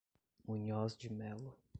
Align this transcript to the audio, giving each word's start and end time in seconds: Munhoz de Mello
Munhoz 0.47 0.97
de 0.97 1.11
Mello 1.13 1.55